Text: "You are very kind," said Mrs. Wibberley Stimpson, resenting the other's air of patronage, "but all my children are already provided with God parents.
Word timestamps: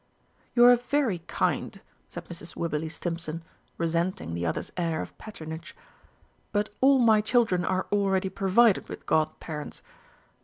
"You 0.55 0.65
are 0.65 0.75
very 0.77 1.19
kind," 1.27 1.79
said 2.09 2.25
Mrs. 2.25 2.55
Wibberley 2.55 2.89
Stimpson, 2.89 3.43
resenting 3.77 4.33
the 4.33 4.47
other's 4.47 4.71
air 4.75 5.03
of 5.03 5.15
patronage, 5.19 5.75
"but 6.51 6.69
all 6.81 6.97
my 6.97 7.21
children 7.21 7.63
are 7.63 7.85
already 7.91 8.29
provided 8.29 8.89
with 8.89 9.05
God 9.05 9.39
parents. 9.39 9.83